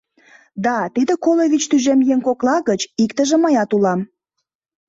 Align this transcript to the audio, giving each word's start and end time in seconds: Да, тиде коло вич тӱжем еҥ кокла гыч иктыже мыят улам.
Да, 0.65 0.75
тиде 0.93 1.13
коло 1.23 1.45
вич 1.51 1.63
тӱжем 1.69 1.99
еҥ 2.13 2.19
кокла 2.27 2.55
гыч 2.69 2.81
иктыже 3.03 3.37
мыят 3.43 3.69
улам. 3.75 3.99